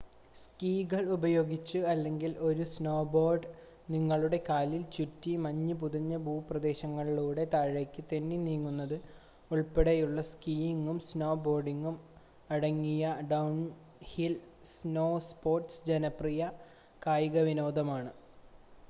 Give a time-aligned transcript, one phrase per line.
[0.35, 3.49] സ്കി കൾ ഉപയോഗിച്ച് അല്ലെങ്കിൽ ഒരു സ്നോബോർഡ്
[3.89, 8.95] നിങ്ങളുടെ കാലിൽ ചുറ്റി മഞ്ഞ് പുതച്ച ഭൂപ്രദേശത്തിലൂടെ താഴേക്ക് തെന്നി നീങ്ങുന്നത്
[9.51, 11.97] ഉൾപ്പെടെയുള്ള, സ്കിയിംങും സ്നോ ബോർഡിംങും
[12.49, 14.35] അടങ്ങിയ ഡൗൺഹിൽ
[14.73, 16.49] സ്നോസ്പോർട്സ് ജനപ്രിയമായ
[17.01, 18.13] കായികവിനോദങ്ങളാണ്